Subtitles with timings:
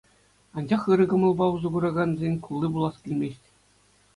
[0.55, 3.43] Анчах ырӑ кӑмӑлпа усӑ куракансен кулли пулас килмест...